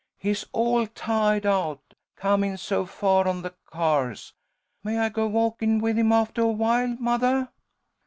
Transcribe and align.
He's 0.17 0.43
all 0.51 0.87
tiahed 0.87 1.45
out, 1.45 1.79
comin' 2.15 2.57
so 2.57 2.87
far 2.87 3.27
on 3.27 3.43
the 3.43 3.53
cars. 3.67 4.33
May 4.83 4.97
I 4.97 5.09
go 5.09 5.27
walkin' 5.27 5.77
with 5.79 5.95
him 5.95 6.11
aftah 6.11 6.41
awhile, 6.41 6.97
mothah?" 6.99 7.51